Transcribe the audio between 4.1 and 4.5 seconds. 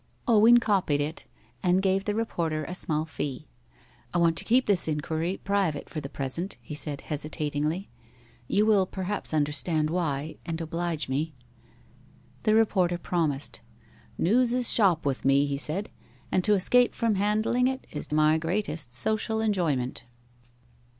'I want to